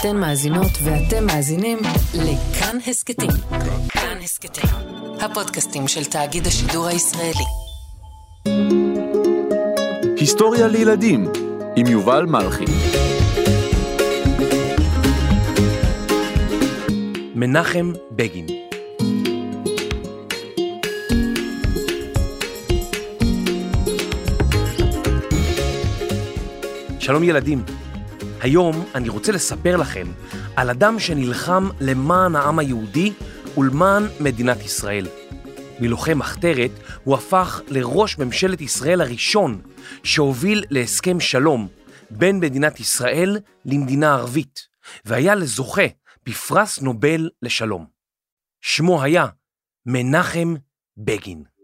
[0.00, 1.78] אתן מאזינות ואתם מאזינים
[2.14, 3.30] לכאן הסכתים.
[3.88, 4.70] כאן הסכתים,
[5.20, 7.44] הפודקאסטים של תאגיד השידור הישראלי.
[10.16, 11.28] היסטוריה לילדים
[11.76, 12.64] עם יובל מלכי.
[17.34, 18.46] מנחם בגין
[27.06, 27.62] שלום ילדים,
[28.46, 30.06] היום אני רוצה לספר לכם
[30.56, 33.12] על אדם שנלחם למען העם היהודי
[33.58, 35.06] ולמען מדינת ישראל.
[35.80, 36.70] מלוחם מחתרת
[37.04, 39.62] הוא הפך לראש ממשלת ישראל הראשון
[40.02, 41.68] שהוביל להסכם שלום
[42.10, 44.68] בין מדינת ישראל למדינה ערבית,
[45.04, 45.86] והיה לזוכה
[46.26, 47.86] בפרס נובל לשלום.
[48.60, 49.26] שמו היה
[49.86, 50.54] מנחם
[50.96, 51.55] בגין.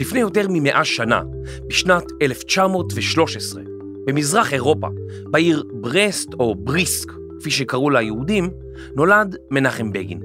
[0.00, 1.22] לפני יותר ממאה שנה,
[1.66, 3.62] בשנת 1913,
[4.06, 4.88] במזרח אירופה,
[5.30, 8.50] בעיר ברסט או בריסק, כפי שקראו לה היהודים,
[8.96, 10.20] נולד מנחם בגין.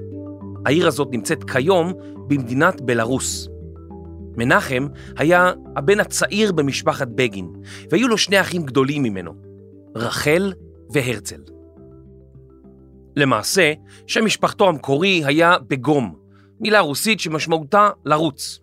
[0.66, 1.92] העיר הזאת נמצאת כיום
[2.28, 3.48] במדינת בלארוס.
[4.36, 7.48] מנחם היה הבן הצעיר במשפחת בגין,
[7.90, 9.34] והיו לו שני אחים גדולים ממנו,
[9.96, 10.52] רחל
[10.90, 11.40] והרצל.
[13.16, 13.72] למעשה,
[14.06, 16.14] שם משפחתו המקורי היה בגום,
[16.60, 18.60] מילה רוסית שמשמעותה לרוץ.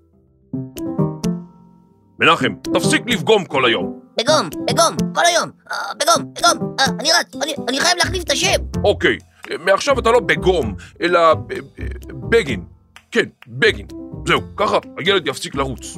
[2.21, 3.99] מנחם, תפסיק לפגום כל היום.
[4.17, 8.29] בגום, בגום, כל היום, אה, בגום, בגום, אה, אני רץ, אני, אני חייב להחליף את
[8.29, 8.61] השם.
[8.83, 9.17] אוקיי,
[9.59, 12.63] מעכשיו אתה לא בגום, אלא ב- ב- בגין.
[13.11, 13.87] כן, בגין.
[14.27, 15.97] זהו, ככה הילד יפסיק לרוץ.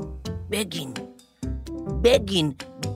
[0.49, 0.93] בגין,
[2.01, 2.51] בגין,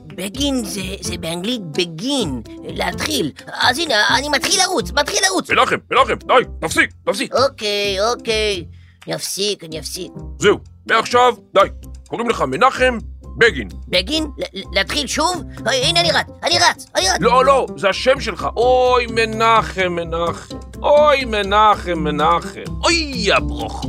[0.08, 3.32] בגין זה, זה באנגלית בגין, להתחיל.
[3.48, 5.52] אז הנה, אני מתחיל לרוץ, מתחיל לרוץ.
[5.52, 7.34] מנחם, מנחם, די, תפסיק, תפסיק.
[7.36, 8.66] אוקיי, אוקיי,
[9.08, 10.12] אני אפסיק, אני אפסיק.
[10.40, 10.58] זהו,
[10.90, 11.68] מעכשיו, די.
[12.08, 12.98] קוראים לך מנחם
[13.38, 13.68] בגין.
[13.88, 14.28] בגין?
[14.74, 15.44] להתחיל שוב?
[15.66, 17.22] אוי, הנה אני רץ, אני רץ, אני רץ.
[17.22, 18.48] לא, לא, זה השם שלך.
[18.56, 20.56] אוי, מנחם, מנחם.
[20.82, 22.64] אוי, מנחם, מנחם.
[22.84, 23.86] אוי, יא ברוך.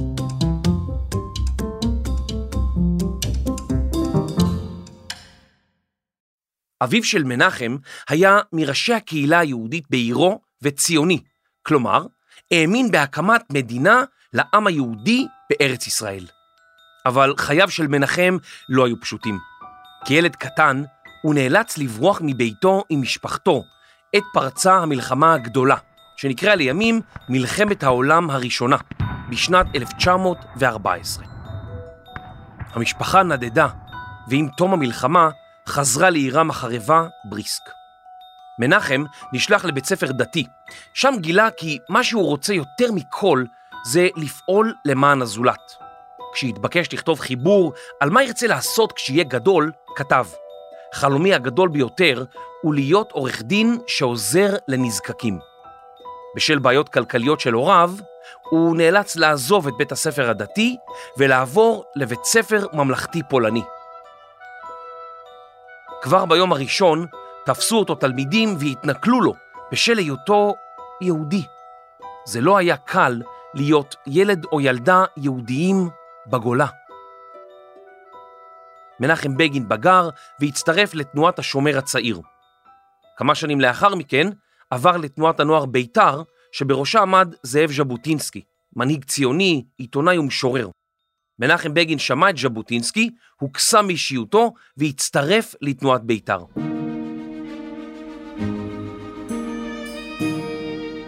[6.82, 7.76] אביו של מנחם
[8.08, 11.20] היה מראשי הקהילה היהודית בעירו וציוני,
[11.62, 12.06] כלומר,
[12.50, 16.26] האמין בהקמת מדינה לעם היהודי בארץ ישראל.
[17.06, 18.36] אבל חייו של מנחם
[18.68, 19.38] לא היו פשוטים.
[20.04, 20.82] כילד קטן,
[21.22, 23.64] הוא נאלץ לברוח מביתו עם משפחתו
[24.12, 25.76] עת פרצה המלחמה הגדולה,
[26.16, 28.76] שנקראה לימים מלחמת העולם הראשונה,
[29.28, 31.24] בשנת 1914.
[32.74, 33.68] המשפחה נדדה,
[34.28, 35.28] ועם תום המלחמה
[35.68, 37.62] חזרה לעירם החרבה בריסק.
[38.58, 40.46] מנחם נשלח לבית ספר דתי,
[40.94, 43.44] שם גילה כי מה שהוא רוצה יותר מכל
[43.84, 45.87] זה לפעול למען הזולת.
[46.38, 50.26] כשהתבקש לכתוב חיבור על מה ירצה לעשות כשיהיה גדול, כתב
[50.94, 52.24] חלומי הגדול ביותר
[52.62, 55.38] הוא להיות עורך דין שעוזר לנזקקים.
[56.36, 57.90] בשל בעיות כלכליות של הוריו,
[58.50, 60.76] הוא נאלץ לעזוב את בית הספר הדתי
[61.16, 63.62] ולעבור לבית ספר ממלכתי פולני.
[66.02, 67.06] כבר ביום הראשון
[67.46, 69.34] תפסו אותו תלמידים והתנכלו לו
[69.72, 70.54] בשל היותו
[71.00, 71.42] יהודי.
[72.24, 73.22] זה לא היה קל
[73.54, 75.88] להיות ילד או ילדה יהודיים
[76.30, 76.66] בגולה.
[79.00, 80.08] מנחם בגין בגר
[80.40, 82.20] והצטרף לתנועת השומר הצעיר.
[83.16, 84.28] כמה שנים לאחר מכן
[84.70, 86.22] עבר לתנועת הנוער בית"ר,
[86.52, 88.42] שבראשה עמד זאב ז'בוטינסקי,
[88.76, 90.68] מנהיג ציוני, עיתונאי ומשורר.
[91.38, 96.44] מנחם בגין שמע את ז'בוטינסקי, הוקסם מאישיותו והצטרף לתנועת בית"ר.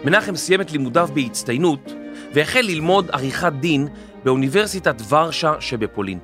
[0.05, 2.00] מנחם סיים את לימודיו בהצטיינות
[2.33, 3.87] והחל ללמוד עריכת דין
[4.23, 6.19] באוניברסיטת ורשה שבפולין.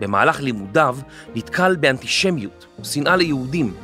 [0.00, 0.96] במהלך לימודיו
[1.34, 3.74] נתקל באנטישמיות, שנאה ליהודים,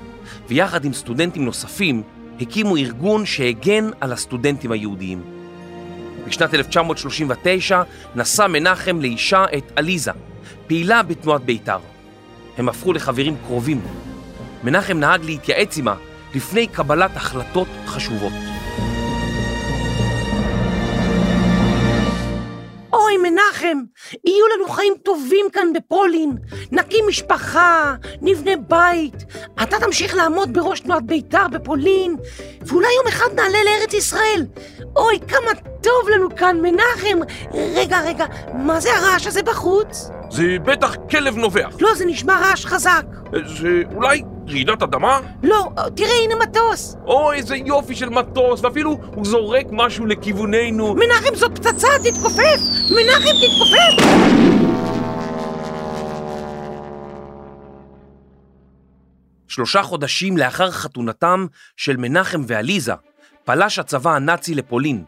[0.48, 2.02] ויחד עם סטודנטים נוספים
[2.40, 5.22] הקימו ארגון שהגן על הסטודנטים היהודיים.
[6.26, 7.82] בשנת 1939
[8.14, 10.10] נשא מנחם לאישה את עליזה,
[10.66, 11.78] פעילה בתנועת בית"ר.
[12.58, 13.80] הם הפכו לחברים קרובים.
[14.64, 15.94] מנחם נהג להתייעץ עמה
[16.34, 18.51] לפני קבלת החלטות חשובות.
[23.52, 23.78] מנחם,
[24.24, 26.32] יהיו לנו חיים טובים כאן בפולין.
[26.72, 29.24] נקים משפחה, נבנה בית.
[29.62, 32.16] אתה תמשיך לעמוד בראש תנועת בית"ר בפולין,
[32.66, 34.46] ואולי יום אחד נעלה לארץ ישראל.
[34.96, 37.18] אוי, כמה טוב לנו כאן, מנחם.
[37.74, 40.10] רגע, רגע, מה זה הרעש הזה בחוץ?
[40.30, 41.74] זה בטח כלב נובח.
[41.80, 43.04] לא, זה נשמע רעש חזק.
[43.46, 45.20] זה אולי רעידת אדמה?
[45.42, 46.96] לא, תראה, הנה מטוס.
[47.06, 50.94] או איזה יופי של מטוס, ואפילו הוא זורק משהו לכיווננו.
[50.94, 52.60] מנחם, זאת פצצה, תתכופף!
[52.90, 54.06] מנחם, תתכופף!
[59.48, 61.46] שלושה חודשים לאחר חתונתם
[61.76, 62.92] של מנחם ועליזה,
[63.44, 65.04] פלש הצבא הנאצי לפולין,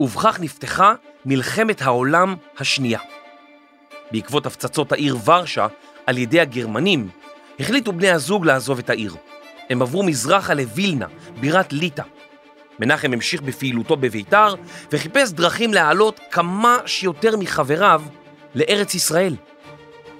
[0.00, 0.94] ובכך נפתחה
[1.24, 3.00] מלחמת העולם השנייה.
[4.12, 5.66] בעקבות הפצצות העיר ורשה
[6.06, 7.08] על ידי הגרמנים,
[7.60, 9.14] החליטו בני הזוג לעזוב את העיר.
[9.70, 11.06] הם עברו מזרחה לווילנה,
[11.40, 12.02] בירת ליטא.
[12.80, 14.54] מנחם המשיך בפעילותו בביתר
[14.92, 18.02] וחיפש דרכים להעלות כמה שיותר מחבריו
[18.54, 19.36] לארץ ישראל.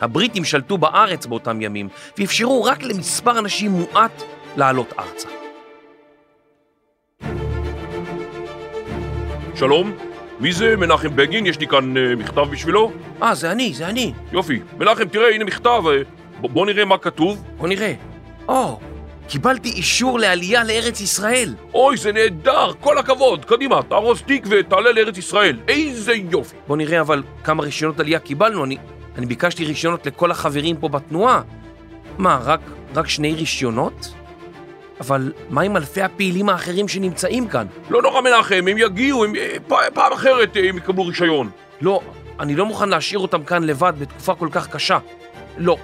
[0.00, 1.88] הבריטים שלטו בארץ באותם ימים
[2.18, 4.22] ואפשרו רק למספר אנשים מועט
[4.56, 5.35] לעלות ארצה.
[9.56, 9.92] שלום,
[10.40, 11.46] מי זה מנחם בגין?
[11.46, 12.92] יש לי כאן אה, מכתב בשבילו.
[13.22, 14.12] אה, זה אני, זה אני.
[14.32, 14.60] יופי.
[14.78, 15.82] מנחם, תראה, הנה מכתב.
[15.86, 16.02] ב-
[16.46, 17.44] בוא נראה מה כתוב.
[17.58, 17.92] בוא נראה.
[18.48, 18.80] או,
[19.28, 21.54] קיבלתי אישור לעלייה לארץ ישראל.
[21.74, 23.44] אוי, זה נהדר, כל הכבוד.
[23.44, 25.58] קדימה, תארוז תיק ותעלה לארץ ישראל.
[25.68, 26.56] איזה יופי.
[26.66, 28.64] בוא נראה אבל כמה רישיונות עלייה קיבלנו.
[28.64, 28.76] אני,
[29.18, 31.42] אני ביקשתי רישיונות לכל החברים פה בתנועה.
[32.18, 32.60] מה, רק,
[32.94, 34.14] רק שני רישיונות?
[35.00, 37.66] אבל מה עם אלפי הפעילים האחרים שנמצאים כאן?
[37.90, 39.56] לא נורא מנחם, הם יגיעו, הם, אה,
[39.94, 41.50] פעם אחרת אה, הם יקבלו רישיון.
[41.80, 42.00] לא,
[42.40, 44.98] אני לא מוכן להשאיר אותם כאן לבד בתקופה כל כך קשה.
[45.58, 45.76] לא,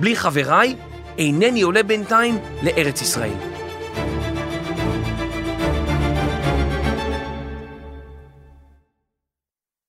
[0.00, 0.76] בלי חבריי,
[1.18, 3.34] אינני עולה בינתיים לארץ ישראל.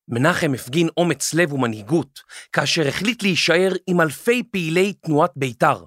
[0.09, 2.19] מנחם הפגין אומץ לב ומנהיגות
[2.53, 5.83] כאשר החליט להישאר עם אלפי פעילי תנועת בית"ר,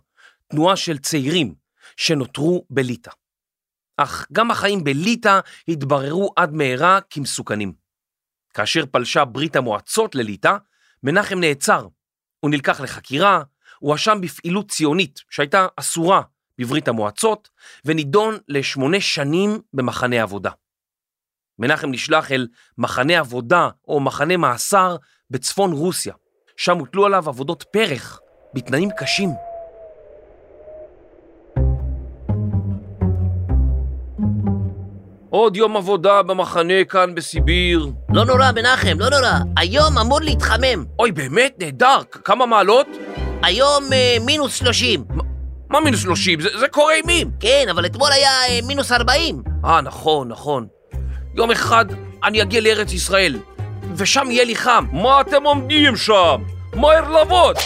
[0.51, 1.64] תנועה של צעירים
[1.97, 3.11] שנותרו בליטא.
[3.97, 7.73] אך גם החיים בליטא התבררו עד מהרה כמסוכנים.
[8.55, 10.57] כאשר פלשה ברית המועצות לליטא,
[11.03, 11.87] מנחם נעצר.
[12.41, 13.43] הוא נלקח לחקירה,
[13.79, 16.23] הואשם בפעילות ציונית שהייתה אסורה
[16.59, 17.49] בברית המועצות,
[17.85, 20.51] ונידון לשמונה שנים במחנה עבודה.
[21.59, 22.49] מנחם נשלח אל
[22.79, 24.97] מחנה עבודה או מחנה מאסר
[25.31, 26.15] בצפון רוסיה,
[26.57, 28.21] שם הוטלו עליו עבודות פרח
[28.55, 29.54] בתנאים קשים.
[35.35, 37.87] עוד יום עבודה במחנה כאן בסיביר.
[38.13, 39.33] לא נורא, מנחם, לא נורא.
[39.57, 40.85] היום אמור להתחמם.
[40.99, 41.55] אוי, באמת?
[41.59, 41.99] נהדר!
[42.25, 42.87] כמה מעלות?
[43.43, 45.05] היום אה, מינוס 30.
[45.71, 46.41] מה מינוס 30?
[46.41, 47.31] זה, זה קורה אימים!
[47.41, 49.43] כן, אבל אתמול היה אה, מינוס 40.
[49.65, 50.67] אה, נכון, נכון.
[51.35, 51.85] יום אחד
[52.25, 53.37] אני אגיע לארץ ישראל,
[53.97, 54.87] ושם יהיה לי חם.
[54.93, 56.43] מה אתם עומדים שם?
[56.75, 57.57] מהר לעבוד!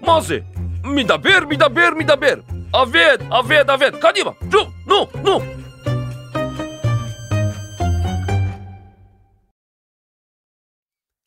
[0.00, 0.38] מה זה?
[0.84, 2.34] מדבר, מדבר, מדבר.
[2.72, 3.92] עבד, עבד, עבד.
[4.00, 5.61] קדימה, נו, נו, נו.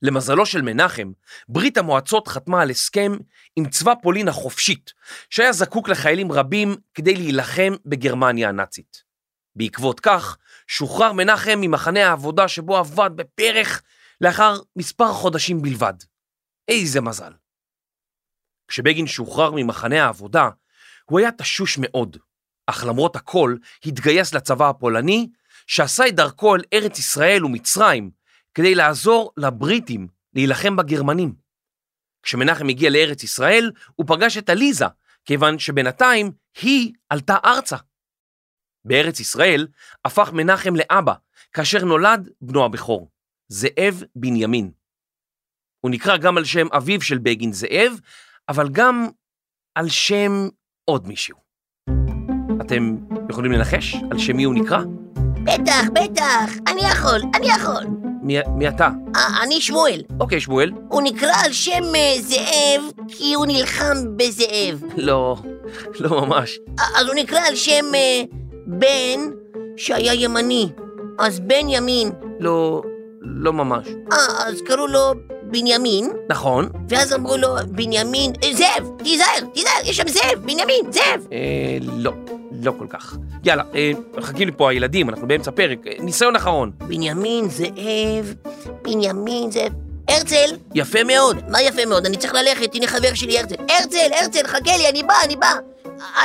[0.02, 1.12] למזלו של מנחם,
[1.50, 3.12] ברית המועצות חתמה על הסכם
[3.56, 4.94] עם צבא פולין החופשית,
[5.30, 9.04] שהיה זקוק לחיילים רבים כדי להילחם בגרמניה הנאצית.
[9.56, 10.38] בעקבות כך,
[10.68, 13.82] שוחרר מנחם ממחנה העבודה שבו עבד בפרח
[14.22, 15.94] לאחר מספר חודשים בלבד.
[16.68, 17.32] איזה מזל.
[18.68, 20.50] כשבגין שוחרר ממחנה העבודה,
[21.06, 22.18] הוא היה תשוש מאוד,
[22.68, 23.56] אך למרות הכל
[23.86, 25.30] התגייס לצבא הפולני,
[25.68, 28.12] שעשה את דרכו אל ארץ ישראל ומצרים,
[28.56, 31.36] כדי לעזור לבריטים להילחם בגרמנים.
[32.24, 34.86] כשמנחם הגיע לארץ ישראל, הוא פגש את עליזה,
[35.26, 36.32] כיוון שבינתיים
[36.62, 37.76] היא עלתה ארצה.
[38.86, 39.68] בארץ ישראל
[40.06, 41.14] הפך מנחם לאבא,
[41.54, 43.10] כאשר נולד בנו הבכור,
[43.48, 44.72] זאב בנימין.
[45.82, 48.00] הוא נקרא גם על שם אביו של בגין זאב,
[48.50, 49.08] אבל גם
[49.76, 50.32] על שם
[50.86, 51.38] עוד מישהו.
[52.62, 52.96] אתם
[53.30, 54.80] יכולים לנחש על שם מי הוא נקרא?
[55.44, 58.15] בטח, בטח, אני יכול, אני יכול.
[58.26, 58.90] מי, מי אתה?
[59.16, 60.02] אה, אני שמואל.
[60.20, 60.72] אוקיי, שמואל.
[60.90, 64.84] הוא נקרא על שם אה, זאב כי הוא נלחם בזאב.
[64.98, 65.36] לא,
[66.00, 66.60] לא ממש.
[66.98, 68.22] אז הוא נקרא על שם אה,
[68.68, 69.20] בן
[69.78, 70.70] שהיה ימני.
[71.20, 72.12] אז בן ימין.
[72.40, 72.82] לא,
[73.22, 73.88] לא ממש.
[74.12, 75.14] אה, אז קראו לו
[75.52, 76.70] בנימין, נכון.
[76.90, 81.28] ואז אמרו לו, בנימין, זאב, תיזהר, תיזהר, יש שם זאב, בנימין, זאב.
[81.32, 82.12] אה, לא,
[82.64, 83.18] לא כל כך.
[83.46, 85.78] יאללה, אה, מחכים לי פה הילדים, אנחנו באמצע פרק.
[85.88, 86.72] אה, ניסיון אחרון.
[86.78, 88.34] בנימין, זאב,
[88.82, 89.72] בנימין, זאב.
[90.08, 90.56] הרצל!
[90.76, 91.38] יפה מאוד.
[91.50, 93.56] מה יפה מאוד, אני צריך ללכת, הנה חבר שלי הרצל.
[93.70, 95.54] הרצל, הרצל, חכה לי, אני בא, אני בא.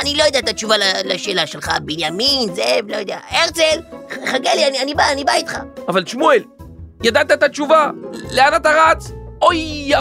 [0.01, 0.75] אני לא יודע את התשובה
[1.05, 3.17] לשאלה שלך, בנימין, זאב, לא יודע.
[3.29, 3.79] הרצל,
[4.25, 5.57] חכה לי, אני, אני בא, אני בא איתך.
[5.87, 6.43] אבל שמואל,
[7.03, 7.89] ידעת את התשובה,
[8.31, 9.11] לאן אתה רץ?
[9.41, 9.97] אוי, יא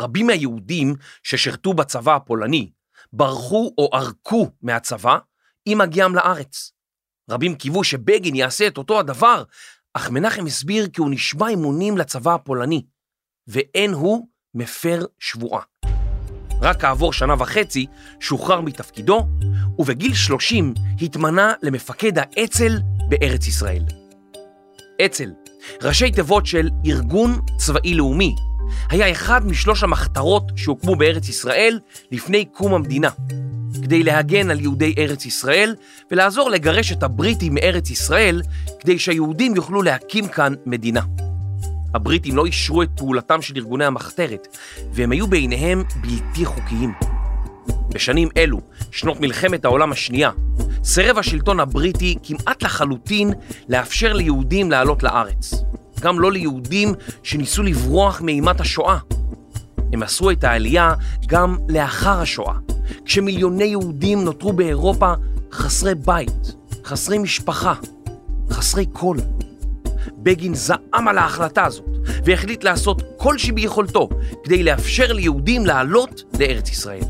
[0.00, 2.70] רבים מהיהודים ששירתו בצבא הפולני
[3.12, 5.18] ברחו או ערקו מהצבא
[5.66, 6.72] עם הגיעם לארץ.
[7.30, 9.42] רבים קיוו שבגין יעשה את אותו הדבר,
[9.94, 12.82] אך מנחם הסביר כי הוא נשבע אמונים לצבא הפולני,
[13.46, 15.62] ואין הוא מפר שבועה.
[16.62, 17.86] רק כעבור שנה וחצי
[18.20, 19.26] שוחרר מתפקידו,
[19.78, 22.78] ובגיל 30 התמנה למפקד האצ"ל
[23.08, 23.84] בארץ ישראל.
[25.06, 25.32] אצ"ל,
[25.82, 28.34] ראשי תיבות של ארגון צבאי לאומי,
[28.90, 31.78] היה אחד משלוש המחתרות שהוקמו בארץ ישראל
[32.12, 33.08] לפני קום המדינה,
[33.82, 35.74] כדי להגן על יהודי ארץ ישראל
[36.10, 38.42] ולעזור לגרש את הבריטים מארץ ישראל,
[38.80, 41.00] כדי שהיהודים יוכלו להקים כאן מדינה.
[41.94, 44.56] הבריטים לא אישרו את פעולתם של ארגוני המחתרת,
[44.92, 46.92] והם היו בעיניהם בלתי חוקיים.
[47.88, 48.60] בשנים אלו,
[48.90, 50.30] שנות מלחמת העולם השנייה,
[50.84, 53.32] סירב השלטון הבריטי כמעט לחלוטין
[53.68, 55.54] לאפשר ליהודים לעלות לארץ.
[56.00, 58.98] גם לא ליהודים שניסו לברוח מאימת השואה.
[59.92, 60.94] הם עשו את העלייה
[61.26, 62.54] גם לאחר השואה,
[63.04, 65.12] כשמיליוני יהודים נותרו באירופה
[65.52, 66.54] חסרי בית,
[66.84, 67.74] חסרי משפחה,
[68.50, 69.18] חסרי קול.
[70.18, 71.84] בגין זעם על ההחלטה הזאת,
[72.24, 74.08] והחליט לעשות כל שביכולתו
[74.44, 77.04] כדי לאפשר ליהודים לעלות לארץ ישראל.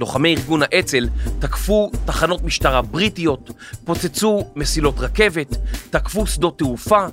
[0.00, 3.50] לוחמי ארגון האצ"ל תקפו תחנות משטרה בריטיות,
[3.84, 5.56] פוצצו מסילות רכבת,
[5.90, 7.06] תקפו שדות תעופה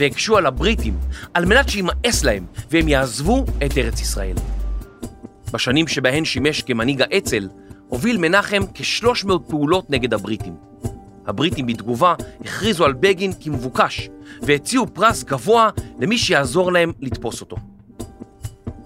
[0.00, 0.98] והקשו על הבריטים
[1.34, 4.36] על מנת שימאס להם והם יעזבו את ארץ ישראל.
[5.52, 7.48] בשנים שבהן שימש כמנהיג האצ"ל,
[7.88, 10.54] הוביל מנחם כ-300 פעולות נגד הבריטים.
[11.26, 14.08] הבריטים בתגובה הכריזו על בגין כמבוקש
[14.42, 17.56] והציעו פרס גבוה למי שיעזור להם לתפוס אותו.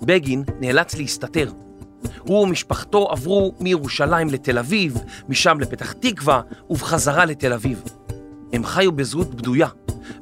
[0.03, 1.51] בגין נאלץ להסתתר.
[2.19, 6.41] הוא ומשפחתו עברו מירושלים לתל אביב, משם לפתח תקווה
[6.71, 7.83] ובחזרה לתל אביב.
[8.53, 9.69] הם חיו בזהות בדויה,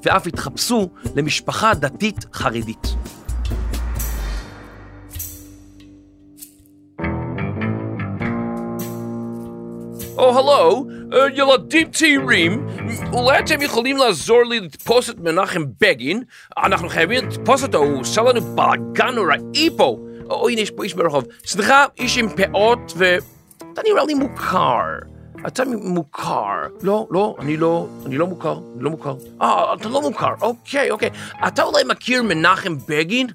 [0.03, 2.95] ואף התחפשו למשפחה דתית חרדית.
[10.17, 10.87] או, הלו,
[11.35, 12.67] ילדים צעירים,
[13.13, 16.23] אולי אתם יכולים לעזור לי לתפוס את מנחם בגין?
[16.59, 19.99] אנחנו חייבים לתפוס אותו, הוא עושה לנו בלאגן נוראי פה.
[20.31, 21.25] או, הנה, יש פה איש ברחוב.
[21.47, 23.17] סליחה, איש עם פאות ו...
[23.73, 24.85] אתה נראה לי מוכר.
[25.47, 26.67] אתה מוכר.
[26.83, 29.15] לא, לא, אני לא, אני לא מוכר, אני לא מוכר.
[29.43, 31.11] אה, אתה לא מוכר, אוקיי, אוקיי.
[31.49, 33.27] אתה אולי מכיר מנחם בגין?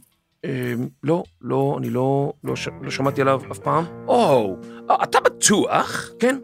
[0.46, 0.74] אה,
[1.04, 2.68] לא, לא, אני לא, לא, ש...
[2.82, 3.86] לא שמעתי עליו אף פעם.
[4.08, 4.56] או,
[5.04, 6.10] אתה בטוח?
[6.20, 6.38] כן,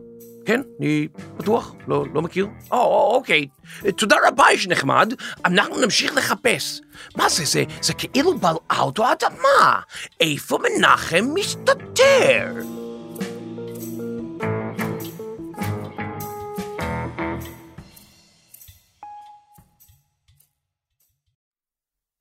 [0.45, 2.47] כן, אני בטוח, לא, לא מכיר.
[2.71, 3.47] או, אוקיי.
[3.97, 5.13] תודה רבה, איש נחמד.
[5.45, 6.81] אנחנו נמשיך לחפש.
[7.15, 9.79] מה זה, זה, זה כאילו בלעה אותו האדמה.
[10.19, 12.53] איפה מנחם מסתתר?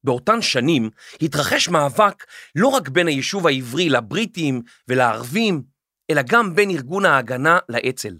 [0.04, 0.90] באותן שנים
[1.22, 2.24] התרחש מאבק
[2.56, 5.62] לא רק בין היישוב העברי לבריטים ולערבים,
[6.10, 8.14] אלא גם בין ארגון ההגנה לאצ"ל.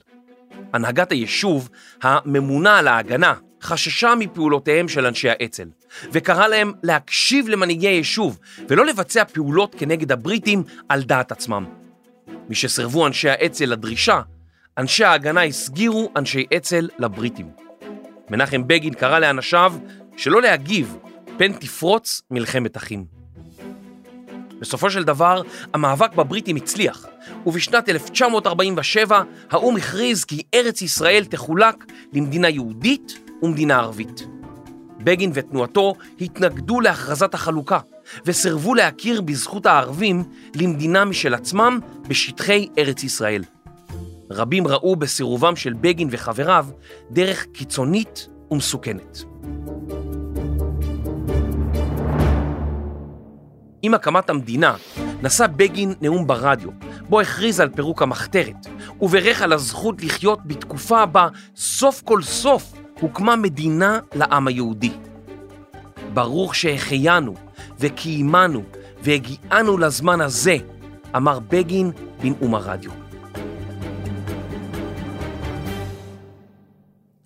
[0.72, 1.68] הנהגת היישוב,
[2.02, 5.68] הממונה על ההגנה, חששה מפעולותיהם של אנשי האצ"ל,
[6.12, 11.64] וקרא להם להקשיב למנהיגי היישוב ולא לבצע פעולות כנגד הבריטים על דעת עצמם.
[12.48, 14.20] משסרבו אנשי האצ"ל לדרישה,
[14.78, 17.50] אנשי ההגנה הסגירו אנשי אצ"ל לבריטים.
[18.30, 19.74] מנחם בגין קרא לאנשיו
[20.16, 20.96] שלא להגיב
[21.42, 23.04] פן תפרוץ מלחמת אחים.
[24.60, 25.42] בסופו של דבר,
[25.74, 27.06] המאבק בבריטים הצליח,
[27.46, 34.26] ובשנת 1947 האו"ם הכריז כי ארץ ישראל תחולק למדינה יהודית ומדינה ערבית.
[34.98, 37.78] בגין ותנועתו התנגדו להכרזת החלוקה,
[38.26, 43.44] וסירבו להכיר בזכות הערבים למדינה משל עצמם בשטחי ארץ ישראל.
[44.30, 46.66] רבים ראו בסירובם של בגין וחבריו
[47.10, 49.24] דרך קיצונית ומסוכנת.
[53.82, 54.76] עם הקמת המדינה
[55.22, 56.70] נשא בגין נאום ברדיו,
[57.08, 58.66] בו הכריז על פירוק המחתרת,
[59.00, 64.92] וברך על הזכות לחיות בתקופה בה סוף כל סוף הוקמה מדינה לעם היהודי.
[66.14, 67.34] ברוך שהחיינו
[67.78, 68.62] וקיימנו
[69.02, 70.56] והגיענו לזמן הזה,
[71.16, 72.90] אמר בגין בנאום הרדיו.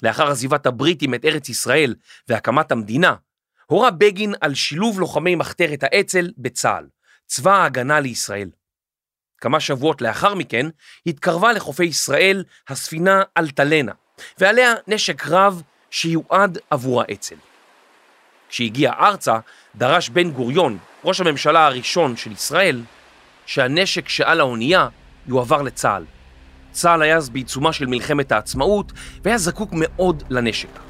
[0.02, 1.94] לאחר עזיבת הבריטים את ארץ ישראל
[2.28, 3.14] והקמת המדינה,
[3.66, 6.87] הורה בגין על שילוב לוחמי מחתרת האצ"ל בצה"ל,
[7.26, 8.50] צבא ההגנה לישראל.
[9.40, 10.66] כמה שבועות לאחר מכן
[11.06, 13.92] התקרבה לחופי ישראל הספינה אלטלנה,
[14.38, 17.37] ועליה נשק רב שיועד עבור האצ"ל.
[18.49, 19.38] כשהגיע ארצה,
[19.75, 22.82] דרש בן גוריון, ראש הממשלה הראשון של ישראל,
[23.46, 24.88] שהנשק שעל האונייה
[25.26, 26.04] יועבר לצה"ל.
[26.73, 28.92] צה"ל היה אז בעיצומה של מלחמת העצמאות
[29.23, 30.85] והיה זקוק מאוד לנשק.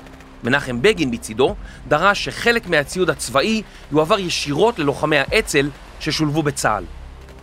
[0.46, 1.54] מנחם בגין מצידו
[1.88, 3.62] דרש שחלק מהציוד הצבאי
[3.92, 6.84] יועבר ישירות ללוחמי האצ"ל ששולבו בצה"ל.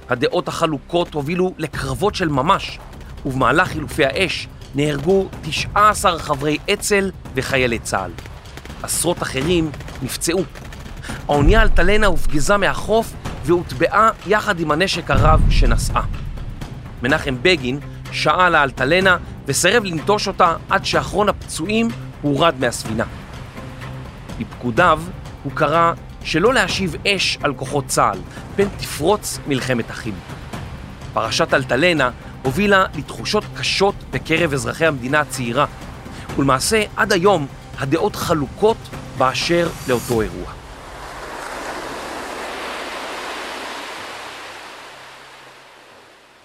[0.10, 2.80] הדעות החלוקות הובילו לקרבות של ממש,
[3.26, 8.12] ובמהלך חילופי האש נהרגו 19 חברי אצ"ל וחיילי צה"ל.
[8.84, 10.44] עשרות אחרים נפצעו.
[11.28, 13.14] האונייה אלטלנה הופגזה מהחוף
[13.46, 16.02] והוטבעה יחד עם הנשק הרב שנשאה.
[17.02, 17.80] מנחם בגין
[18.12, 21.88] שעה על האלטלנה וסירב לנטוש אותה עד שאחרון הפצועים
[22.24, 23.06] הורד מהספינה.
[24.40, 25.02] בפקודיו
[25.44, 28.20] הוא קרא שלא להשיב אש על כוחות צה"ל,
[28.56, 30.14] פן תפרוץ מלחמת אחים.
[31.14, 32.10] פרשת אלטלנה
[32.44, 35.66] הובילה לתחושות קשות בקרב אזרחי המדינה הצעירה,
[36.38, 38.78] ולמעשה עד היום הדעות חלוקות
[39.18, 40.54] באשר לאותו אירוע.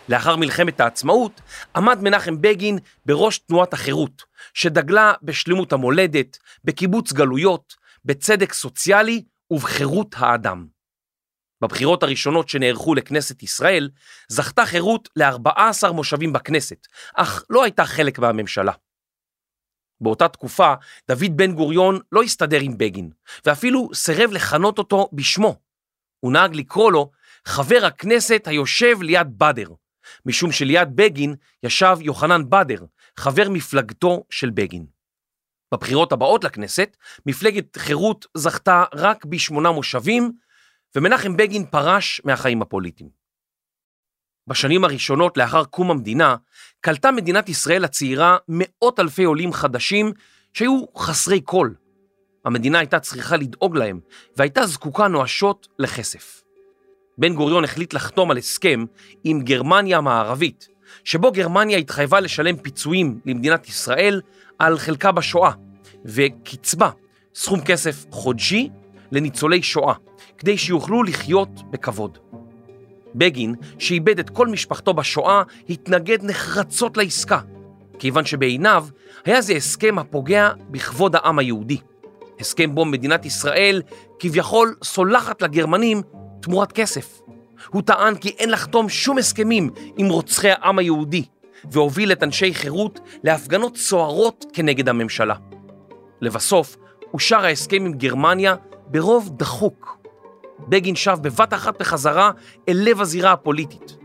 [0.08, 1.40] לאחר מלחמת העצמאות
[1.76, 7.75] עמד מנחם בגין בראש תנועת החירות, שדגלה בשלמות המולדת, בקיבוץ גלויות,
[8.05, 10.67] בצדק סוציאלי ובחירות האדם.
[11.61, 13.90] בבחירות הראשונות שנערכו לכנסת ישראל,
[14.28, 18.73] זכתה חירות ל-14 מושבים בכנסת, אך לא הייתה חלק מהממשלה.
[20.00, 20.75] באותה תקופה,
[21.09, 23.11] דוד בן גוריון לא הסתדר עם בגין,
[23.45, 25.57] ואפילו סירב לכנות אותו בשמו.
[26.21, 27.11] הוא נהג לקרוא לו
[27.45, 29.69] חבר הכנסת היושב ליד בדר,
[30.26, 32.85] משום שליד בגין ישב יוחנן בדר,
[33.18, 34.87] חבר מפלגתו של בגין.
[35.75, 36.96] בבחירות הבאות לכנסת,
[37.26, 40.32] מפלגת חירות זכתה רק בשמונה מושבים,
[40.96, 43.10] ומנחם בגין פרש מהחיים הפוליטיים.
[44.46, 46.37] בשנים הראשונות לאחר קום המדינה,
[46.80, 50.12] קלטה מדינת ישראל הצעירה מאות אלפי עולים חדשים
[50.52, 51.70] שהיו חסרי כל.
[52.44, 54.00] המדינה הייתה צריכה לדאוג להם,
[54.37, 56.42] והייתה זקוקה נואשות לכסף.
[57.18, 58.84] בן גוריון החליט לחתום על הסכם
[59.25, 60.68] עם גרמניה המערבית,
[61.08, 64.20] שבו גרמניה התחייבה לשלם פיצויים למדינת ישראל
[64.58, 65.50] על חלקה בשואה,
[66.04, 66.90] וקצבה,
[67.34, 68.68] סכום כסף חודשי,
[69.12, 69.94] לניצולי שואה,
[70.38, 72.18] כדי שיוכלו לחיות בכבוד.
[73.14, 77.40] בגין, שאיבד את כל משפחתו בשואה, התנגד נחרצות לעסקה,
[77.98, 78.86] כיוון שבעיניו
[79.24, 81.78] היה זה הסכם הפוגע בכבוד העם היהודי.
[82.40, 83.82] הסכם בו מדינת ישראל
[84.18, 86.02] כביכול סולחת לגרמנים
[86.42, 87.20] תמורת כסף.
[87.68, 91.24] הוא טען כי אין לחתום שום הסכמים עם רוצחי העם היהודי,
[91.70, 95.34] והוביל את אנשי חירות להפגנות סוערות כנגד הממשלה.
[96.20, 96.76] לבסוף,
[97.14, 98.54] אושר ההסכם עם גרמניה
[98.86, 99.98] ברוב דחוק.
[100.68, 102.30] בגין שב בבת אחת בחזרה
[102.68, 103.96] אל לב הזירה הפוליטית,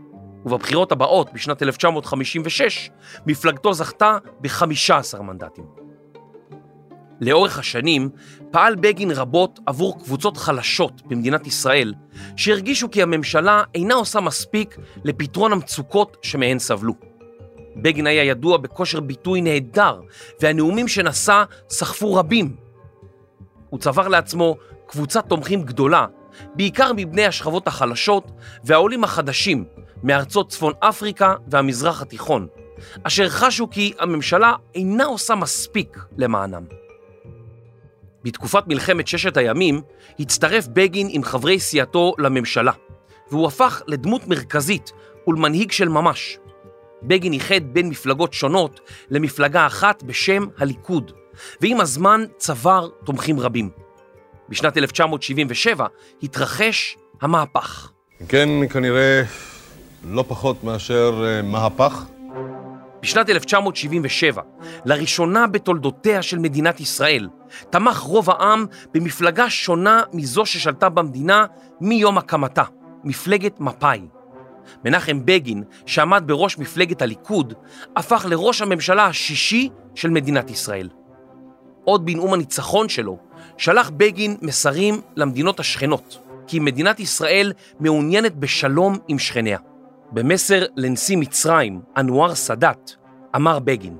[0.46, 2.90] ובבחירות הבאות, בשנת 1956,
[3.26, 5.64] מפלגתו זכתה ב-15 מנדטים.
[7.20, 8.08] לאורך השנים
[8.54, 11.94] פעל בגין רבות עבור קבוצות חלשות במדינת ישראל,
[12.36, 16.94] שהרגישו כי הממשלה אינה עושה מספיק לפתרון המצוקות שמהן סבלו.
[17.76, 20.00] בגין היה ידוע בכושר ביטוי נהדר,
[20.40, 22.56] והנאומים שנשא סחפו רבים.
[23.70, 26.06] הוא צבר לעצמו קבוצת תומכים גדולה,
[26.54, 28.30] בעיקר מבני השכבות החלשות
[28.64, 29.64] והעולים החדשים
[30.02, 32.46] מארצות צפון אפריקה והמזרח התיכון,
[33.02, 36.83] אשר חשו כי הממשלה אינה עושה מספיק למענם.
[38.24, 39.80] בתקופת מלחמת ששת הימים
[40.18, 42.72] הצטרף בגין עם חברי סיעתו לממשלה,
[43.30, 44.92] והוא הפך לדמות מרכזית
[45.26, 46.38] ולמנהיג של ממש.
[47.02, 51.12] בגין איחד בין מפלגות שונות למפלגה אחת בשם הליכוד,
[51.60, 53.70] ועם הזמן צבר תומכים רבים.
[54.48, 55.86] בשנת 1977
[56.22, 57.90] התרחש המהפך.
[58.28, 59.22] כן, כנראה
[60.04, 62.04] לא פחות מאשר אה, מהפך.
[63.04, 64.42] בשנת 1977,
[64.84, 67.28] לראשונה בתולדותיה של מדינת ישראל,
[67.70, 71.46] תמך רוב העם במפלגה שונה מזו ששלטה במדינה
[71.80, 72.62] מיום הקמתה,
[73.04, 74.00] מפלגת מפא"י.
[74.84, 77.54] מנחם בגין, שעמד בראש מפלגת הליכוד,
[77.96, 80.88] הפך לראש הממשלה השישי של מדינת ישראל.
[81.84, 83.18] עוד בנאום הניצחון שלו,
[83.56, 89.58] שלח בגין מסרים למדינות השכנות, כי מדינת ישראל מעוניינת בשלום עם שכניה.
[90.12, 92.90] במסר לנשיא מצרים, אנואר סאדאת,
[93.36, 93.98] אמר בגין,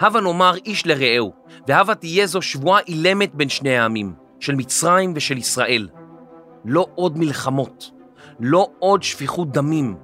[0.00, 1.32] הבה נאמר איש לרעהו,
[1.68, 5.88] והבה תהיה זו שבועה אילמת בין שני העמים, של מצרים ושל ישראל.
[6.64, 7.90] לא עוד מלחמות,
[8.40, 9.96] לא עוד שפיכות דמים,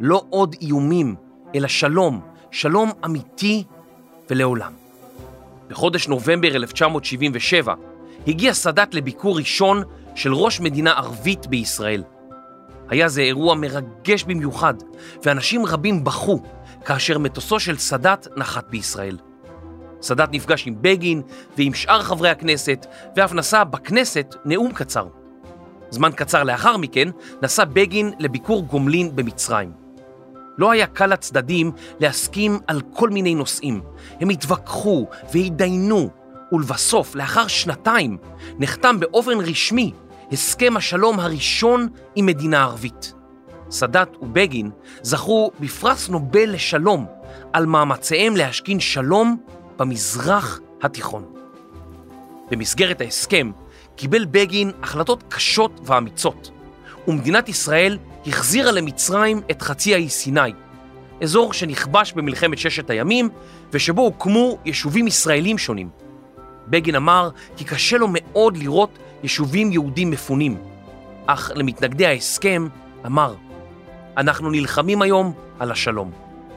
[0.00, 1.14] לא עוד איומים,
[1.54, 3.64] אלא שלום, שלום אמיתי
[4.30, 4.72] ולעולם.
[5.68, 7.74] בחודש נובמבר 1977
[8.26, 9.82] הגיע סאדאת לביקור ראשון
[10.14, 12.02] של ראש מדינה ערבית בישראל.
[12.88, 14.74] היה זה אירוע מרגש במיוחד,
[15.24, 16.42] ואנשים רבים בכו
[16.84, 19.16] כאשר מטוסו של סאדאת נחת בישראל.
[20.02, 21.22] סאדאת נפגש עם בגין
[21.58, 25.06] ועם שאר חברי הכנסת, ואף נשא בכנסת נאום קצר.
[25.90, 27.08] זמן קצר לאחר מכן
[27.42, 29.72] נסע בגין לביקור גומלין במצרים.
[30.58, 33.80] לא היה קל לצדדים להסכים על כל מיני נושאים.
[34.20, 36.10] הם התווכחו והתדיינו,
[36.52, 38.16] ולבסוף, לאחר שנתיים,
[38.58, 39.92] נחתם באופן רשמי
[40.32, 43.12] הסכם השלום הראשון עם מדינה ערבית.
[43.70, 44.70] סאדאת ובגין
[45.02, 47.06] זכו בפרס נובל לשלום
[47.52, 49.36] על מאמציהם להשכין שלום
[49.76, 51.24] במזרח התיכון.
[52.50, 53.50] במסגרת ההסכם
[53.96, 56.50] קיבל בגין החלטות קשות ואמיצות,
[57.08, 60.52] ומדינת ישראל החזירה למצרים את חצי האי סיני,
[61.22, 63.28] אזור שנכבש במלחמת ששת הימים
[63.72, 65.88] ושבו הוקמו יישובים ישראלים שונים.
[66.68, 70.56] בגין אמר כי קשה לו מאוד לראות יישובים יהודים מפונים,
[71.26, 72.68] אך למתנגדי ההסכם
[73.06, 73.34] אמר,
[74.16, 76.10] אנחנו נלחמים היום על השלום.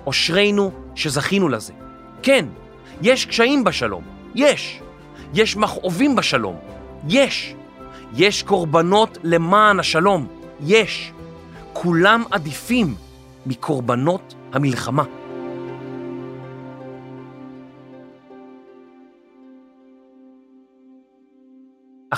[0.10, 1.74] אשרינו שזכינו לזה.
[2.24, 2.45] כן,
[3.02, 4.04] יש קשיים בשלום,
[4.36, 4.80] יש.
[5.34, 6.56] יש מכאובים בשלום,
[7.08, 7.56] יש.
[8.15, 10.28] יש קורבנות למען השלום,
[10.60, 11.12] יש.
[11.74, 12.95] כולם עדיפים
[13.45, 15.04] מקורבנות המלחמה.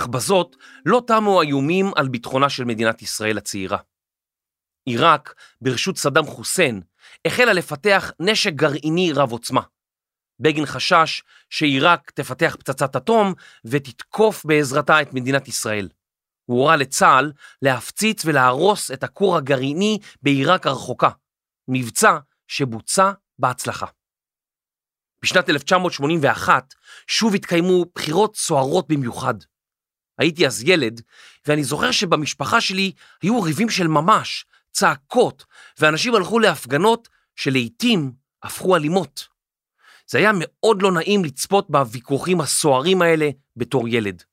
[0.03, 3.77] אך בזאת לא תמו האיומים על ביטחונה של מדינת ישראל הצעירה.
[4.85, 6.81] עיראק, ברשות סדאם חוסיין,
[7.27, 9.61] החלה לפתח נשק גרעיני רב עוצמה.
[10.39, 13.33] בגין חשש שעיראק תפתח פצצת אטום
[13.65, 15.89] ותתקוף בעזרתה את מדינת ישראל.
[16.45, 21.09] הוא הורה לצה"ל להפציץ ולהרוס את הכור הגרעיני בעיראק הרחוקה,
[21.67, 23.85] מבצע שבוצע בהצלחה.
[25.23, 26.73] בשנת 1981
[27.07, 29.35] שוב התקיימו בחירות סוערות במיוחד.
[30.17, 31.01] הייתי אז ילד,
[31.47, 35.45] ואני זוכר שבמשפחה שלי היו ריבים של ממש, צעקות,
[35.79, 38.11] ואנשים הלכו להפגנות שלעיתים
[38.43, 39.27] הפכו אלימות.
[40.07, 44.23] זה היה מאוד לא נעים לצפות בוויכוחים הסוערים האלה בתור ילד.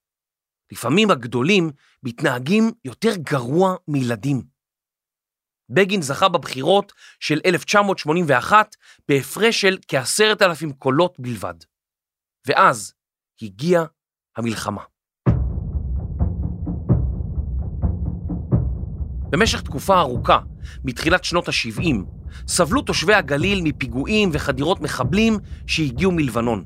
[0.73, 1.71] לפעמים הגדולים
[2.03, 4.43] מתנהגים יותר גרוע מילדים.
[5.71, 8.77] בגין זכה בבחירות של 1981
[9.09, 11.55] בהפרש של כעשרת אלפים קולות בלבד.
[12.47, 12.95] ואז
[13.43, 13.85] הגיעה
[14.37, 14.83] המלחמה.
[19.31, 20.38] במשך תקופה ארוכה,
[20.85, 21.97] מתחילת שנות ה-70,
[22.49, 26.64] סבלו תושבי הגליל מפיגועים וחדירות מחבלים שהגיעו מלבנון.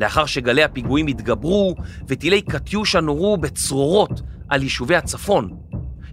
[0.00, 1.74] לאחר שגלי הפיגועים התגברו
[2.08, 5.56] וטילי קטיושה נורו בצרורות על יישובי הצפון,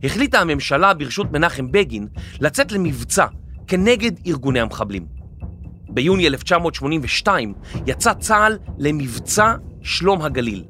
[0.03, 2.07] החליטה הממשלה ברשות מנחם בגין
[2.39, 3.25] לצאת למבצע
[3.67, 5.05] כנגד ארגוני המחבלים.
[5.89, 7.53] ביוני 1982
[7.87, 10.63] יצא צה"ל למבצע שלום הגליל.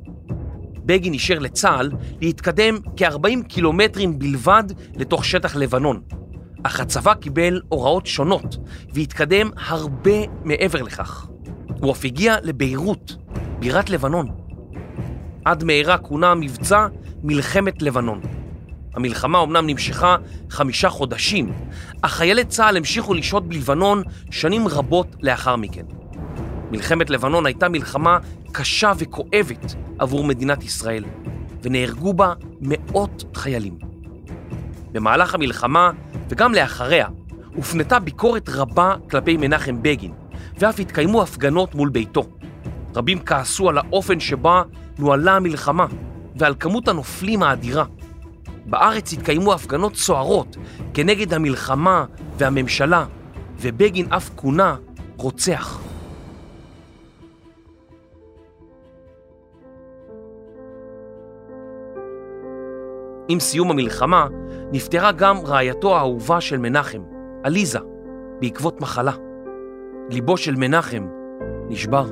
[0.86, 1.92] בגין אישר לצה"ל
[2.22, 4.64] להתקדם כ-40 קילומטרים בלבד
[4.96, 6.02] לתוך שטח לבנון,
[6.64, 8.58] אך הצבא קיבל הוראות שונות
[8.94, 11.28] והתקדם הרבה מעבר לכך.
[11.82, 13.16] הוא אף הגיע לביירות,
[13.60, 14.28] בירת לבנון.
[15.46, 16.88] עד מהרה כונה המבצע
[17.24, 18.22] מלחמת לבנון.
[18.94, 20.16] המלחמה אומנם נמשכה
[20.50, 21.54] חמישה חודשים,
[22.02, 25.86] אך חיילי צה"ל המשיכו לשהות בלבנון שנים רבות לאחר מכן.
[26.74, 28.18] מלחמת לבנון הייתה מלחמה
[28.52, 31.04] קשה וכואבת עבור מדינת ישראל,
[31.64, 33.78] ונהרגו בה מאות חיילים.
[34.92, 35.92] במהלך המלחמה,
[36.30, 37.08] וגם לאחריה,
[37.56, 40.12] הופנתה ביקורת רבה כלפי מנחם בגין,
[40.60, 42.24] ואף התקיימו הפגנות מול ביתו.
[42.96, 44.62] רבים כעסו על האופן שבה
[45.00, 45.86] נוהלה המלחמה,
[46.36, 47.86] ועל כמות הנופלים האדירה.
[48.66, 50.58] בארץ התקיימו הפגנות סוערות
[50.94, 52.06] כנגד המלחמה
[52.38, 53.06] והממשלה,
[53.62, 54.76] ובגין אף כונה
[55.18, 55.83] רוצח.
[63.28, 64.28] עם סיום המלחמה
[64.72, 67.02] נפטרה גם רעייתו האהובה של מנחם,
[67.44, 67.80] עליזה,
[68.42, 69.12] בעקבות מחלה.
[70.10, 71.08] ליבו של מנחם
[71.70, 72.06] נשבר.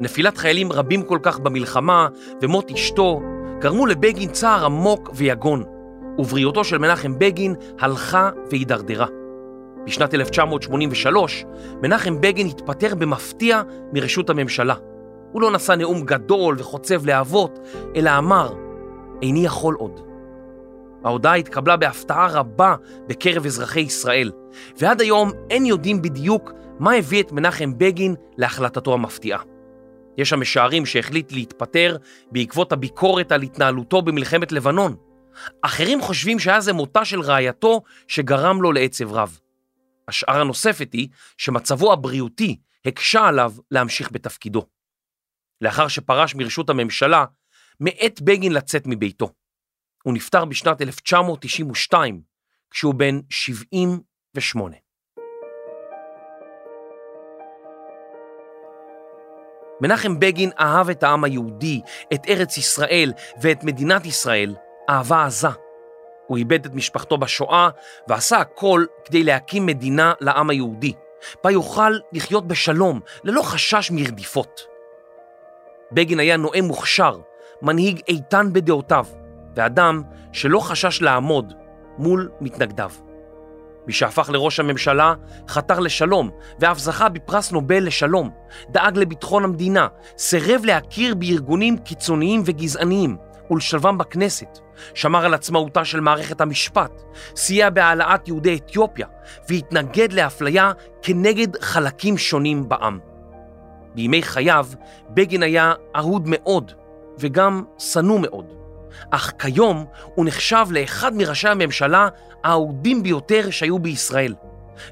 [0.00, 2.08] נפילת חיילים רבים כל כך במלחמה
[2.42, 3.20] ומות אשתו
[3.58, 5.64] גרמו לבגין צער עמוק ויגון,
[6.18, 9.06] ובריאותו של מנחם בגין הלכה והידרדרה.
[9.86, 11.44] בשנת 1983
[11.82, 14.74] מנחם בגין התפטר במפתיע מראשות הממשלה.
[15.36, 17.58] הוא לא נשא נאום גדול וחוצב להבות,
[17.96, 18.52] אלא אמר,
[19.22, 20.00] איני יכול עוד.
[21.04, 22.74] ההודעה התקבלה בהפתעה רבה
[23.06, 24.32] בקרב אזרחי ישראל,
[24.78, 29.42] ועד היום אין יודעים בדיוק מה הביא את מנחם בגין להחלטתו המפתיעה.
[30.18, 31.96] יש המשערים שהחליט להתפטר
[32.32, 34.96] בעקבות הביקורת על התנהלותו במלחמת לבנון.
[35.62, 39.38] אחרים חושבים שהיה זה מותה של רעייתו שגרם לו לעצב רב.
[40.08, 44.75] השערה הנוספת היא שמצבו הבריאותי הקשה עליו להמשיך בתפקידו.
[45.60, 47.24] לאחר שפרש מרשות הממשלה,
[47.80, 49.32] מאת בגין לצאת מביתו.
[50.02, 52.20] הוא נפטר בשנת 1992,
[52.70, 54.76] כשהוא בן 78.
[59.80, 61.80] מנחם בגין אהב את העם היהודי,
[62.14, 64.54] את ארץ ישראל ואת מדינת ישראל
[64.90, 65.48] אהבה עזה.
[66.26, 67.68] הוא איבד את משפחתו בשואה
[68.08, 70.92] ועשה הכל כדי להקים מדינה לעם היהודי,
[71.44, 74.75] בה יוכל לחיות בשלום, ללא חשש מרדיפות.
[75.92, 77.18] בגין היה נואם מוכשר,
[77.62, 79.06] מנהיג איתן בדעותיו,
[79.56, 81.52] ואדם שלא חשש לעמוד
[81.98, 82.90] מול מתנגדיו.
[83.86, 85.14] מי שהפך לראש הממשלה
[85.48, 88.30] חתר לשלום, ואף זכה בפרס נובל לשלום,
[88.70, 89.86] דאג לביטחון המדינה,
[90.18, 93.16] סירב להכיר בארגונים קיצוניים וגזעניים
[93.50, 94.58] ולשלבם בכנסת,
[94.94, 97.02] שמר על עצמאותה של מערכת המשפט,
[97.36, 99.06] סייע בהעלאת יהודי אתיופיה
[99.48, 100.72] והתנגד לאפליה
[101.02, 103.15] כנגד חלקים שונים בעם.
[103.96, 104.66] בימי חייו,
[105.10, 106.72] בגין היה אהוד מאוד,
[107.18, 108.52] וגם שנוא מאוד.
[109.10, 112.08] אך כיום הוא נחשב לאחד מראשי הממשלה
[112.44, 114.34] האהודים ביותר שהיו בישראל,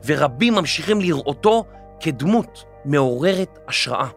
[0.04, 1.64] ורבים ממשיכים לראותו
[2.00, 4.08] כדמות מעוררת השראה.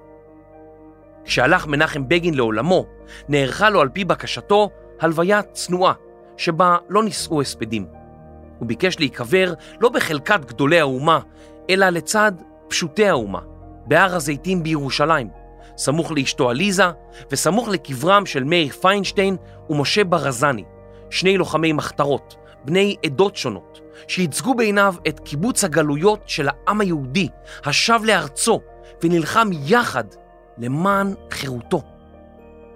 [1.25, 2.85] כשהלך מנחם בגין לעולמו,
[3.29, 4.69] נערכה לו על פי בקשתו
[4.99, 5.93] הלוויה צנועה,
[6.37, 7.85] שבה לא נישאו הספדים.
[8.59, 11.19] הוא ביקש להיקבר לא בחלקת גדולי האומה,
[11.69, 12.31] אלא לצד
[12.67, 13.39] פשוטי האומה,
[13.87, 15.29] בהר הזיתים בירושלים,
[15.77, 16.85] סמוך לאשתו עליזה
[17.31, 19.37] וסמוך לקברם של מאיר פיינשטיין
[19.69, 20.63] ומשה ברזני,
[21.09, 27.29] שני לוחמי מחתרות, בני עדות שונות, שייצגו בעיניו את קיבוץ הגלויות של העם היהודי,
[27.65, 28.61] השב לארצו
[29.03, 30.03] ונלחם יחד
[30.57, 31.81] למען חירותו.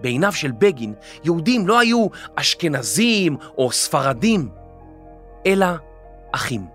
[0.02, 0.94] בעיניו של בגין,
[1.24, 4.50] יהודים לא היו אשכנזים או ספרדים,
[5.46, 5.68] אלא
[6.32, 6.66] אחים.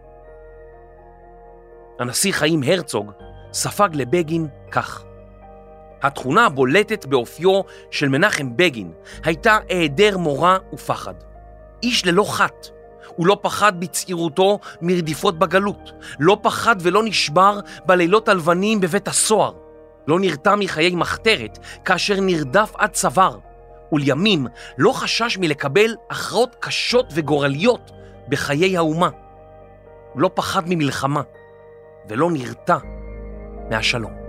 [1.99, 3.12] הנשיא חיים הרצוג
[3.57, 5.05] ספג לבגין כך:
[6.03, 8.92] התכונה הבולטת באופיו של מנחם בגין
[9.25, 11.14] הייתה היעדר מורא ופחד.
[11.83, 12.69] איש ללא חת.
[13.16, 19.53] הוא לא פחד בצעירותו מרדיפות בגלות, לא פחד ולא נשבר בלילות הלבנים בבית הסוהר,
[20.07, 23.38] לא נרתע מחיי מחתרת כאשר נרדף עד צוואר,
[23.92, 24.47] ולימים
[24.79, 27.90] לא חשש מלקבל הכרעות קשות וגורליות
[28.29, 29.09] בחיי האומה.
[30.12, 31.23] הוא לא פחד ממלחמה
[32.09, 32.77] ולא נרתע
[33.70, 34.26] מהשלום.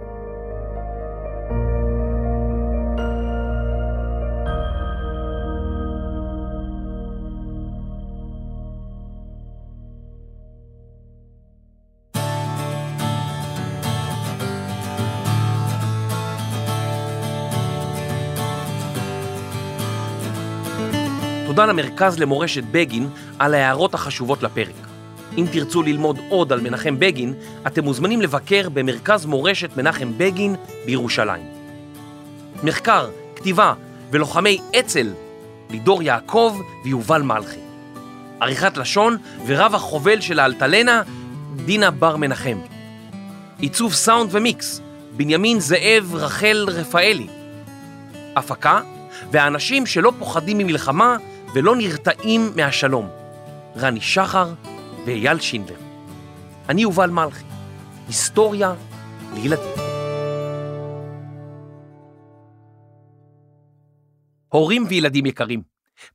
[21.58, 24.97] תודה למרכז למורשת בגין על ההערות החשובות לפרק.
[25.38, 27.34] אם תרצו ללמוד עוד על מנחם בגין,
[27.68, 31.44] אתם מוזמנים לבקר במרכז מורשת מנחם בגין בירושלים.
[32.64, 33.74] מחקר, כתיבה
[34.12, 35.14] ולוחמי אצ"ל,
[35.70, 37.60] לידור יעקב ויובל מלכי.
[38.40, 41.02] עריכת לשון ורב החובל של האלטלנה,
[41.66, 42.58] דינה בר מנחם.
[43.60, 47.28] עיצוב סאונד ומיקס, בנימין זאב רחל רפאלי.
[48.36, 48.82] הפקה,
[49.32, 51.18] והאנשים שלא פוחדים ממלחמה
[51.54, 53.08] ולא נרתעים מהשלום.
[53.78, 54.54] רני שחר
[55.08, 55.76] ואייל שינדר.
[56.70, 57.44] אני יובל מלכי,
[58.08, 58.76] היסטוריה
[59.34, 59.76] לילדים.
[64.48, 65.62] הורים וילדים יקרים,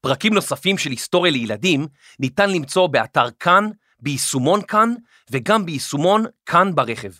[0.00, 1.86] פרקים נוספים של היסטוריה לילדים
[2.18, 4.94] ניתן למצוא באתר כאן, ביישומון כאן
[5.30, 7.12] וגם ביישומון כאן ברכב.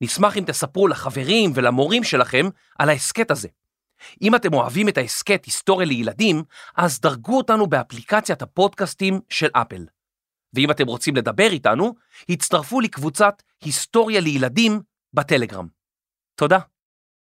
[0.00, 2.46] נשמח אם תספרו לחברים ולמורים שלכם
[2.78, 3.48] על ההסכת הזה.
[4.22, 6.42] אם אתם אוהבים את ההסכת היסטוריה לילדים,
[6.76, 9.84] אז דרגו אותנו באפליקציית הפודקאסטים של אפל.
[10.54, 11.94] ואם אתם רוצים לדבר איתנו,
[12.28, 14.80] הצטרפו לקבוצת היסטוריה לילדים
[15.12, 15.66] בטלגרם.
[16.34, 16.58] תודה.